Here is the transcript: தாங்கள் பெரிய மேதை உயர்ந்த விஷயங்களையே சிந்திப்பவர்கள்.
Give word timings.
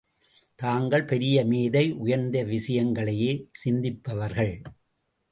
தாங்கள் 0.59 1.03
பெரிய 1.05 1.45
மேதை 1.45 1.91
உயர்ந்த 1.91 2.43
விஷயங்களையே 2.43 3.47
சிந்திப்பவர்கள். 3.51 4.61